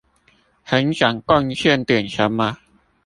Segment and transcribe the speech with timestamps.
[0.63, 2.57] 很想貢獻點什麼